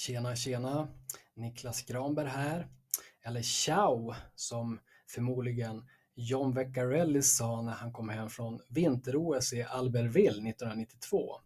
Tjena, 0.00 0.36
tjena! 0.36 0.88
Niklas 1.34 1.82
Granberg 1.82 2.28
här. 2.28 2.68
Eller 3.22 3.42
ciao, 3.42 4.14
som 4.34 4.80
förmodligen 5.06 5.84
John 6.14 6.54
Veccarelli 6.54 7.22
sa 7.22 7.62
när 7.62 7.72
han 7.72 7.92
kom 7.92 8.08
hem 8.08 8.30
från 8.30 8.60
vinter-OS 8.68 9.52
i 9.52 9.62
Albertville 9.62 10.50
1992. 10.50 11.40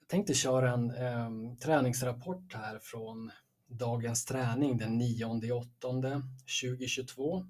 Jag 0.00 0.08
tänkte 0.08 0.34
köra 0.34 0.72
en 0.72 0.90
eh, 0.90 1.56
träningsrapport 1.62 2.54
här 2.54 2.78
från 2.78 3.30
dagens 3.66 4.24
träning 4.24 4.78
den 4.78 4.98
9 4.98 5.52
8 5.52 6.22
2022. 6.62 7.44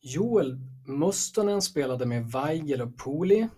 Joel 0.00 0.58
Mustonen 0.86 1.62
spelade 1.62 2.06
med 2.06 2.32
Weigel 2.32 2.82
och 2.82 2.96
Pooley. 2.96 3.48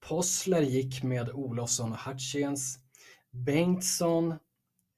Possler 0.00 0.62
gick 0.62 1.02
med 1.02 1.30
Olofsson 1.30 1.92
och 1.92 1.98
Hutchins. 1.98 2.78
Bengtsson 3.44 4.34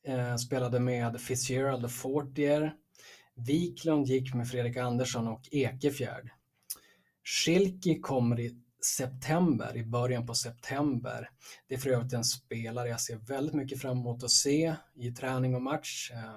eh, 0.06 0.36
spelade 0.36 0.80
med 0.80 1.20
Fitzgerald 1.20 1.84
och 1.84 1.92
Fortier. 1.92 2.74
Wiklund 3.34 4.06
gick 4.06 4.34
med 4.34 4.48
Fredrik 4.48 4.76
Andersson 4.76 5.28
och 5.28 5.48
Ekefjärd. 5.50 6.30
Schilki 7.24 8.00
kommer 8.00 8.40
i 8.40 8.56
september, 8.84 9.76
i 9.76 9.84
början 9.84 10.26
på 10.26 10.34
september. 10.34 11.30
Det 11.68 11.74
är 11.74 11.78
för 11.78 11.90
övrigt 11.90 12.12
en 12.12 12.24
spelare 12.24 12.88
jag 12.88 13.00
ser 13.00 13.16
väldigt 13.16 13.54
mycket 13.54 13.80
fram 13.80 13.98
emot 13.98 14.24
att 14.24 14.30
se 14.30 14.74
i 14.94 15.10
träning 15.10 15.54
och 15.54 15.62
match. 15.62 16.10
Eh, 16.14 16.34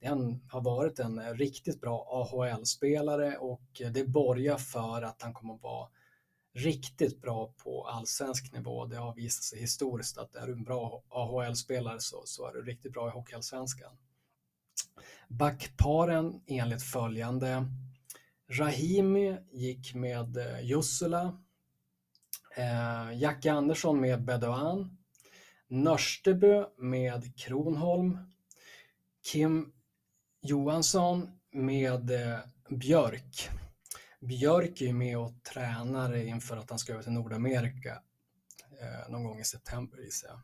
den 0.00 0.40
har 0.48 0.60
varit 0.60 0.98
en 0.98 1.34
riktigt 1.34 1.80
bra 1.80 2.06
AHL-spelare 2.10 3.36
och 3.36 3.80
eh, 3.80 3.90
det 3.90 4.04
borgar 4.04 4.56
för 4.56 5.02
att 5.02 5.22
han 5.22 5.34
kommer 5.34 5.54
att 5.54 5.62
vara 5.62 5.88
riktigt 6.56 7.20
bra 7.22 7.52
på 7.56 7.86
allsvensk 7.86 8.52
nivå. 8.52 8.86
Det 8.86 8.96
har 8.96 9.14
visat 9.14 9.44
sig 9.44 9.60
historiskt 9.60 10.18
att 10.18 10.34
är 10.34 10.46
du 10.46 10.52
en 10.52 10.64
bra 10.64 11.02
AHL-spelare 11.08 12.00
så, 12.00 12.22
så 12.24 12.48
är 12.48 12.52
du 12.52 12.62
riktigt 12.62 12.92
bra 12.92 13.08
i 13.08 13.10
Hockeyallsvenskan. 13.10 13.96
Backparen 15.28 16.40
enligt 16.46 16.82
följande. 16.82 17.66
Rahimi 18.48 19.38
gick 19.52 19.94
med 19.94 20.38
Jussula. 20.62 21.38
Eh, 22.56 23.10
eh 23.10 23.18
Jacke 23.18 23.52
Andersson 23.52 24.00
med 24.00 24.24
Bedouin. 24.24 24.96
Nörstebö 25.68 26.66
med 26.78 27.38
Kronholm. 27.38 28.18
Kim 29.22 29.72
Johansson 30.42 31.30
med 31.52 32.10
eh, 32.10 32.38
Björk. 32.68 33.50
Björk 34.26 34.80
är 34.80 34.92
med 34.92 35.18
och 35.18 35.32
tränar 35.52 36.16
inför 36.16 36.56
att 36.56 36.70
han 36.70 36.78
ska 36.78 36.92
över 36.92 37.02
till 37.02 37.12
Nordamerika 37.12 38.02
eh, 38.80 39.10
någon 39.10 39.24
gång 39.24 39.40
i 39.40 39.44
september 39.44 39.98
gissar 39.98 40.28
jag. 40.28 40.40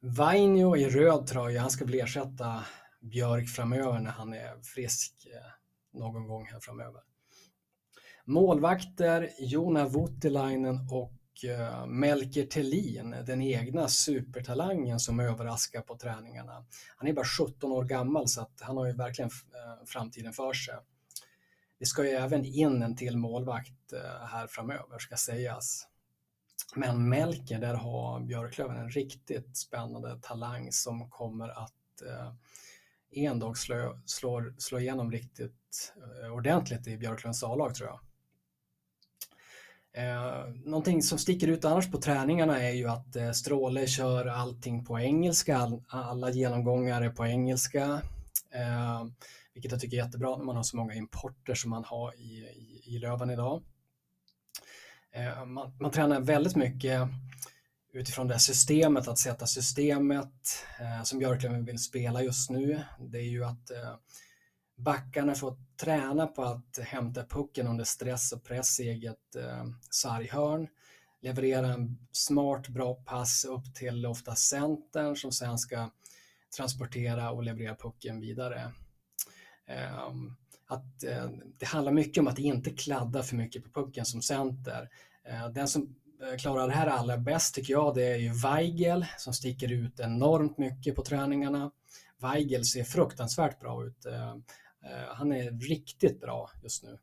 Vainio 0.00 0.76
i 0.76 0.88
röd 0.88 1.26
tröja, 1.26 1.60
han 1.60 1.70
ska 1.70 1.84
bli 1.84 2.00
ersätta 2.00 2.64
Björk 3.00 3.48
framöver 3.48 4.00
när 4.00 4.10
han 4.10 4.32
är 4.32 4.62
frisk 4.62 5.26
eh, 5.34 5.98
någon 5.98 6.26
gång 6.26 6.46
här 6.46 6.60
framöver. 6.60 7.00
Målvakter 8.24 9.30
Jona 9.38 9.88
Voutilainen 9.88 10.78
och 10.90 11.44
eh, 11.44 11.86
Melker 11.86 12.46
Tellin, 12.46 13.16
den 13.26 13.42
egna 13.42 13.88
supertalangen 13.88 15.00
som 15.00 15.20
överraskar 15.20 15.80
på 15.80 15.96
träningarna. 15.96 16.64
Han 16.96 17.08
är 17.08 17.12
bara 17.12 17.24
17 17.24 17.72
år 17.72 17.84
gammal 17.84 18.28
så 18.28 18.40
att 18.40 18.60
han 18.60 18.76
har 18.76 18.86
ju 18.86 18.92
verkligen 18.92 19.30
eh, 19.30 19.86
framtiden 19.86 20.32
för 20.32 20.52
sig. 20.52 20.74
Det 21.80 21.86
ska 21.86 22.04
ju 22.04 22.10
även 22.10 22.44
in 22.44 22.82
en 22.82 22.96
till 22.96 23.16
målvakt 23.16 23.92
eh, 23.92 24.26
här 24.26 24.46
framöver 24.46 24.98
ska 24.98 25.16
sägas. 25.16 25.86
Men 26.74 27.08
Melker, 27.08 27.58
där 27.58 27.74
har 27.74 28.20
Björklöven 28.20 28.76
en 28.76 28.90
riktigt 28.90 29.56
spännande 29.56 30.18
talang 30.22 30.72
som 30.72 31.10
kommer 31.10 31.48
att 31.48 32.02
eh, 32.06 32.32
en 33.10 33.38
dag 33.38 33.56
slå, 33.56 34.00
slå, 34.06 34.52
slå 34.58 34.78
igenom 34.78 35.12
riktigt 35.12 35.94
eh, 36.22 36.32
ordentligt 36.32 36.86
i 36.86 36.96
Björklövens 36.96 37.42
A-lag 37.44 37.74
tror 37.74 37.88
jag. 37.88 38.00
Eh, 39.92 40.48
någonting 40.48 41.02
som 41.02 41.18
sticker 41.18 41.48
ut 41.48 41.64
annars 41.64 41.90
på 41.90 41.98
träningarna 41.98 42.62
är 42.62 42.72
ju 42.72 42.88
att 42.88 43.16
eh, 43.16 43.30
Stråle 43.30 43.86
kör 43.86 44.26
allting 44.26 44.84
på 44.84 45.00
engelska, 45.00 45.56
all, 45.56 45.82
alla 45.88 46.30
genomgångar 46.30 47.02
är 47.02 47.10
på 47.10 47.26
engelska. 47.26 48.02
Eh, 48.50 49.06
vilket 49.60 49.72
jag 49.72 49.80
tycker 49.80 49.96
är 49.96 50.04
jättebra 50.04 50.36
när 50.36 50.44
man 50.44 50.56
har 50.56 50.62
så 50.62 50.76
många 50.76 50.94
importer 50.94 51.54
som 51.54 51.70
man 51.70 51.84
har 51.84 52.14
i, 52.14 52.38
i, 52.38 52.82
i 52.86 52.98
Löven 52.98 53.30
idag. 53.30 53.62
Eh, 55.12 55.44
man, 55.44 55.72
man 55.80 55.90
tränar 55.90 56.20
väldigt 56.20 56.56
mycket 56.56 57.08
utifrån 57.92 58.28
det 58.28 58.38
systemet, 58.38 59.08
att 59.08 59.18
sätta 59.18 59.46
systemet 59.46 60.66
eh, 60.80 61.02
som 61.02 61.18
Björklöven 61.18 61.64
vill 61.64 61.78
spela 61.78 62.22
just 62.22 62.50
nu. 62.50 62.82
Det 63.00 63.18
är 63.18 63.28
ju 63.30 63.44
att 63.44 63.70
eh, 63.70 63.94
backarna 64.76 65.34
får 65.34 65.56
träna 65.80 66.26
på 66.26 66.42
att 66.42 66.78
hämta 66.82 67.24
pucken 67.24 67.66
under 67.66 67.84
stress 67.84 68.32
och 68.32 68.44
press 68.44 68.80
i 68.80 68.88
eget 68.88 69.36
eh, 69.36 69.64
sarghörn, 69.90 70.68
leverera 71.20 71.66
en 71.66 72.06
smart, 72.12 72.68
bra 72.68 72.94
pass 72.94 73.44
upp 73.44 73.74
till 73.74 74.06
ofta 74.06 74.34
centern 74.34 75.16
som 75.16 75.32
sen 75.32 75.58
ska 75.58 75.90
transportera 76.56 77.30
och 77.30 77.42
leverera 77.42 77.74
pucken 77.74 78.20
vidare. 78.20 78.72
Ehm, 79.70 80.36
att 80.66 81.04
eh, 81.04 81.30
det 81.58 81.66
handlar 81.66 81.92
mycket 81.92 82.20
om 82.20 82.28
att 82.28 82.38
inte 82.38 82.70
kladda 82.70 83.22
för 83.22 83.36
mycket 83.36 83.64
på 83.64 83.82
pucken 83.82 84.04
som 84.04 84.22
center. 84.22 84.88
Eh, 85.24 85.48
den 85.48 85.68
som 85.68 85.96
eh, 86.22 86.38
klarar 86.38 86.68
det 86.68 86.74
här 86.74 86.86
allra 86.86 87.18
bäst 87.18 87.54
tycker 87.54 87.72
jag 87.72 87.94
det 87.94 88.04
är 88.04 88.16
ju 88.16 88.32
Weigel 88.32 89.06
som 89.18 89.32
sticker 89.32 89.72
ut 89.72 90.00
enormt 90.00 90.58
mycket 90.58 90.96
på 90.96 91.02
träningarna. 91.02 91.70
Weigel 92.18 92.64
ser 92.64 92.84
fruktansvärt 92.84 93.60
bra 93.60 93.86
ut. 93.86 94.06
Ehm, 94.06 94.44
han 95.08 95.32
är 95.32 95.50
riktigt 95.50 96.20
bra 96.20 96.50
just 96.62 96.82
nu. 96.82 96.98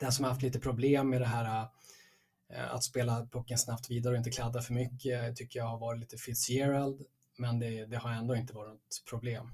Den 0.00 0.12
som 0.12 0.24
har 0.24 0.30
haft 0.30 0.42
lite 0.42 0.60
problem 0.60 1.10
med 1.10 1.20
det 1.20 1.26
här 1.26 1.68
att 2.70 2.84
spela 2.84 3.26
pucken 3.32 3.58
snabbt 3.58 3.90
vidare 3.90 4.12
och 4.12 4.18
inte 4.18 4.30
kladda 4.30 4.60
för 4.60 4.74
mycket 4.74 5.36
tycker 5.36 5.58
jag 5.58 5.66
har 5.66 5.78
varit 5.78 6.00
lite 6.00 6.16
Fitzgerald, 6.16 7.02
men 7.38 7.58
det, 7.58 7.86
det 7.86 7.96
har 7.96 8.10
ändå 8.10 8.36
inte 8.36 8.54
varit 8.54 8.72
något 8.72 9.04
problem. 9.10 9.50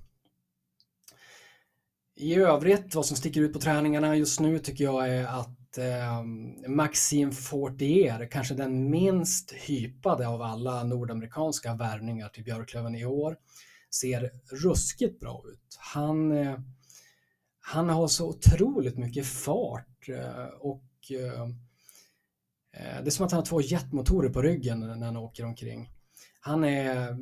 I 2.17 2.35
övrigt, 2.35 2.95
vad 2.95 3.07
som 3.07 3.17
sticker 3.17 3.41
ut 3.41 3.53
på 3.53 3.59
träningarna 3.59 4.17
just 4.17 4.41
nu 4.41 4.59
tycker 4.59 4.85
jag 4.85 5.09
är 5.09 5.25
att 5.25 5.79
eh, 5.79 6.23
Maxime 6.69 7.33
Fortier, 7.33 8.29
kanske 8.31 8.55
den 8.55 8.91
minst 8.91 9.53
hypade 9.53 10.29
av 10.29 10.43
alla 10.43 10.85
nordamerikanska 10.85 11.75
värvningar 11.75 12.29
till 12.29 12.45
Björklöven 12.45 12.95
i 12.95 13.05
år, 13.05 13.37
ser 13.91 14.31
ruskigt 14.51 15.21
bra 15.21 15.43
ut. 15.53 15.79
Han, 15.79 16.33
eh, 16.33 16.59
han 17.61 17.89
har 17.89 18.09
så 18.09 18.29
otroligt 18.29 18.99
mycket 18.99 19.27
fart 19.27 20.09
eh, 20.09 20.47
och 20.61 20.85
eh, 21.11 21.43
eh 22.73 23.03
det 23.03 23.09
är 23.09 23.11
som 23.11 23.27
att 23.27 23.33
han 23.33 23.39
har 23.39 23.47
två 23.47 23.61
jetmotorer 23.61 24.29
på 24.29 24.43
ryggen 24.43 24.81
när 24.81 25.07
han 25.07 25.17
åker 25.17 25.45
omkring. 25.45 25.91
Han 26.41 26.65
är 26.65 27.17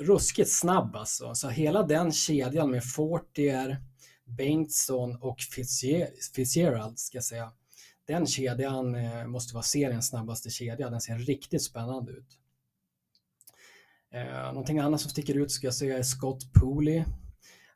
ruskigt 0.00 0.50
snabb 0.50 0.96
alltså. 0.96 1.34
Så 1.34 1.48
hela 1.48 1.82
den 1.82 2.12
kedjan 2.12 2.70
med 2.70 2.84
Fortier, 2.84 3.82
Bengtsson 4.24 5.16
och 5.16 5.36
Fitzgerald 6.34 6.98
ska 6.98 7.16
jag 7.16 7.24
säga. 7.24 7.52
Den 8.06 8.26
kedjan 8.26 8.94
eh, 8.94 9.26
måste 9.26 9.54
vara 9.54 9.62
seriens 9.62 10.08
snabbaste 10.08 10.50
kedja. 10.50 10.90
Den 10.90 11.00
ser 11.00 11.18
riktigt 11.18 11.62
spännande 11.62 12.12
ut. 12.12 12.38
Eh, 14.14 14.52
någonting 14.52 14.78
annat 14.78 15.00
som 15.00 15.10
sticker 15.10 15.34
ut 15.34 15.50
ska 15.50 15.66
jag 15.66 15.74
säga 15.74 15.98
är 15.98 16.02
Scott 16.02 16.52
Pooley. 16.52 17.04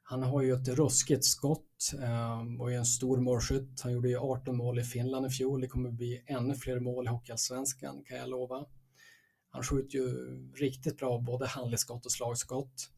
Han 0.03 0.23
har 0.23 0.43
ju 0.43 0.53
ett 0.53 0.69
ruskigt 0.69 1.25
skott 1.25 1.93
eh, 2.03 2.61
och 2.61 2.73
är 2.73 2.77
en 2.77 2.87
stor 2.87 3.17
målskytt. 3.21 3.81
Han 3.81 3.93
gjorde 3.93 4.09
ju 4.09 4.19
18 4.19 4.57
mål 4.57 4.79
i 4.79 4.85
Finland 4.85 5.27
i 5.27 5.31
fjol. 5.31 5.61
Det 5.61 5.69
kommer 5.69 5.91
bli 5.91 6.25
ännu 6.27 6.55
fler 6.55 6.81
mål 6.81 7.07
i 7.07 7.09
Hockeyallsvenskan 7.09 8.05
kan 8.05 8.19
jag 8.19 8.29
lova. 8.29 8.67
Han 9.55 9.63
skjuter 9.63 9.99
ju 9.99 10.09
riktigt 10.55 10.99
bra 10.99 11.19
både 11.19 11.47
handledsskott 11.47 12.07
och 12.07 12.13
slagskott. 12.13 12.91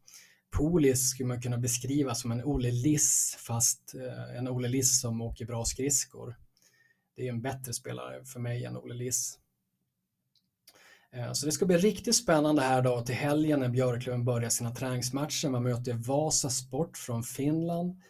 Polis 0.51 1.11
skulle 1.11 1.27
man 1.27 1.43
kunna 1.43 1.59
beskriva 1.59 2.15
som 2.15 2.33
en 2.33 2.45
Olle 2.45 2.71
Liss 2.71 3.37
fast 3.39 3.95
eh, 3.95 4.39
en 4.39 4.49
Olle 4.49 4.69
Liss 4.69 5.01
som 5.01 5.23
åker 5.23 5.47
bra 5.47 5.65
skridskor. 5.65 6.37
Det 7.17 7.27
är 7.27 7.29
en 7.29 7.43
bättre 7.43 7.73
spelare 7.73 8.25
för 8.25 8.41
mig 8.41 8.65
än 8.65 8.77
Olle 8.77 8.95
Liss. 8.95 9.39
Eh, 11.13 11.33
så 11.33 11.47
det 11.47 11.53
ska 11.53 11.67
bli 11.67 11.77
riktigt 11.77 12.17
spännande 12.17 12.63
här 12.63 12.83
då 12.83 13.01
till 13.01 13.15
helgen 13.15 13.61
när 13.61 13.69
Björklöven 13.69 14.25
börjar 14.25 14.51
sina 14.51 14.75
träningsmatcher. 14.75 15.49
Man 15.49 15.63
möter 15.63 15.93
Vasa 15.93 16.51
Sport 16.51 16.99
från 16.99 17.23
Finland, 17.23 18.01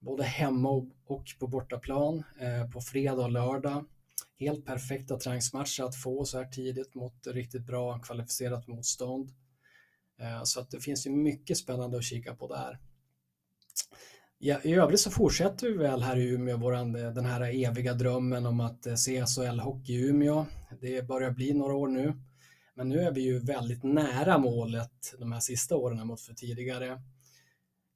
både 0.00 0.24
hemma 0.24 0.68
och 1.06 1.24
på 1.38 1.46
bortaplan 1.46 2.24
eh, 2.40 2.70
på 2.70 2.80
fredag 2.80 3.22
och 3.22 3.32
lördag 3.32 3.84
helt 4.38 4.66
perfekta 4.66 5.18
träningsmatcher 5.18 5.82
att 5.82 6.02
få 6.02 6.24
så 6.24 6.38
här 6.38 6.44
tidigt 6.44 6.94
mot 6.94 7.26
riktigt 7.26 7.66
bra 7.66 7.98
kvalificerat 7.98 8.66
motstånd. 8.66 9.30
Eh, 10.20 10.42
så 10.44 10.60
att 10.60 10.70
det 10.70 10.80
finns 10.80 11.06
ju 11.06 11.10
mycket 11.10 11.58
spännande 11.58 11.96
att 11.96 12.04
kika 12.04 12.34
på 12.34 12.48
där. 12.48 12.78
Ja, 14.38 14.60
I 14.62 14.74
övrigt 14.74 15.00
så 15.00 15.10
fortsätter 15.10 15.66
vi 15.66 15.76
väl 15.76 16.02
här 16.02 16.16
i 16.16 16.28
Umeå 16.28 16.56
våran, 16.56 16.96
eh, 16.96 17.12
den 17.12 17.24
här 17.24 17.40
eviga 17.40 17.94
drömmen 17.94 18.46
om 18.46 18.60
att 18.60 18.86
eh, 18.86 18.94
se 18.94 19.24
SHL-hockey 19.24 19.92
i 19.92 20.08
Umeå. 20.08 20.46
Det 20.80 21.08
börjar 21.08 21.30
bli 21.30 21.54
några 21.54 21.74
år 21.74 21.88
nu. 21.88 22.14
Men 22.74 22.88
nu 22.88 23.00
är 23.00 23.10
vi 23.10 23.20
ju 23.20 23.38
väldigt 23.38 23.82
nära 23.82 24.38
målet 24.38 25.14
de 25.18 25.32
här 25.32 25.40
sista 25.40 25.76
åren 25.76 26.06
mot 26.06 26.20
för 26.20 26.34
tidigare. 26.34 27.02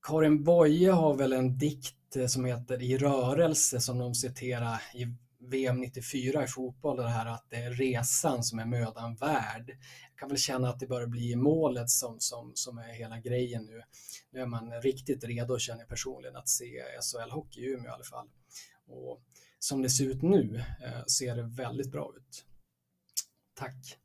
Karin 0.02 0.44
Boye 0.44 0.90
har 0.90 1.14
väl 1.14 1.32
en 1.32 1.58
dikt 1.58 2.16
som 2.26 2.44
heter 2.44 2.82
I 2.82 2.98
rörelse 2.98 3.80
som 3.80 3.98
de 3.98 4.14
citerar 4.14 4.82
i 4.94 5.06
VM 5.52 5.80
94 5.80 6.44
i 6.44 6.46
fotboll, 6.46 6.96
det 6.96 7.08
här 7.08 7.26
att 7.26 7.46
det 7.50 7.56
är 7.56 7.70
resan 7.70 8.42
som 8.42 8.58
är 8.58 8.66
mödan 8.66 9.14
värd. 9.14 9.68
Jag 10.10 10.18
kan 10.18 10.28
väl 10.28 10.38
känna 10.38 10.68
att 10.68 10.80
det 10.80 10.86
börjar 10.86 11.06
bli 11.06 11.36
målet 11.36 11.90
som, 11.90 12.20
som, 12.20 12.52
som 12.54 12.78
är 12.78 12.92
hela 12.92 13.18
grejen 13.18 13.64
nu. 13.64 13.82
Nu 14.30 14.40
är 14.40 14.46
man 14.46 14.82
riktigt 14.82 15.24
redo, 15.24 15.58
känner 15.58 15.80
jag 15.80 15.88
personligen, 15.88 16.36
att 16.36 16.48
se 16.48 16.82
SHL-hockey 17.00 17.60
i 17.60 17.72
Umeå 17.72 17.86
i 17.86 17.88
alla 17.88 18.04
fall. 18.04 18.28
Och 18.86 19.22
som 19.58 19.82
det 19.82 19.90
ser 19.90 20.04
ut 20.04 20.22
nu 20.22 20.64
eh, 20.84 21.04
ser 21.04 21.36
det 21.36 21.42
väldigt 21.42 21.92
bra 21.92 22.12
ut. 22.16 22.44
Tack! 23.54 24.01